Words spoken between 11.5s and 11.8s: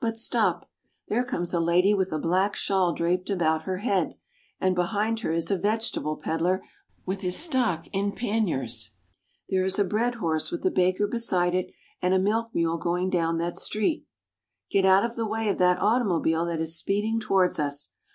it